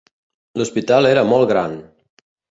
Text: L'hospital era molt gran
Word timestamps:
L'hospital 0.59 1.07
era 1.09 1.25
molt 1.33 1.47
gran 1.51 1.75